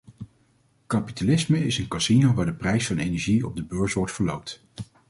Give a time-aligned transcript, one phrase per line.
[0.87, 4.63] Kapitalisme is een casino waar de prijs van energie op de beurs wordt verloot.